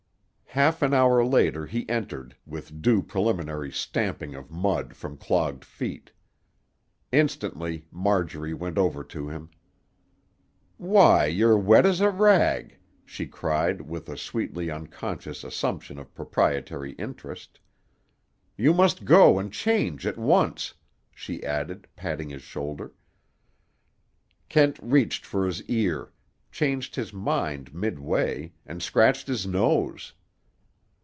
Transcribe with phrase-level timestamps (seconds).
[0.53, 6.11] Half an hour later he entered, with due preliminary stamping of mud from clogged feet.
[7.09, 9.49] Instantly Marjorie went over to him.
[10.75, 16.95] "Why, you're wet as a rag!" she cried with a sweetly unconscious assumption of proprietary
[16.99, 17.61] interest.
[18.57, 20.73] "You must go and change at once!"
[21.13, 22.91] she added, patting his shoulder.
[24.49, 26.11] Kent reached for his ear,
[26.51, 30.13] changed his mind midway, and scratched his nose.